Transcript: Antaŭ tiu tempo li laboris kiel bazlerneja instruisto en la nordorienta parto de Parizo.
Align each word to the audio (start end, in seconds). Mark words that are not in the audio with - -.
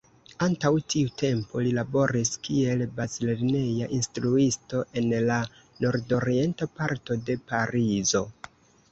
Antaŭ 0.43 0.69
tiu 0.91 1.09
tempo 1.21 1.59
li 1.65 1.73
laboris 1.79 2.31
kiel 2.47 2.79
bazlerneja 2.99 3.89
instruisto 3.97 4.81
en 5.01 5.11
la 5.27 5.37
nordorienta 5.85 6.69
parto 6.81 7.19
de 7.29 7.37
Parizo. 7.53 8.23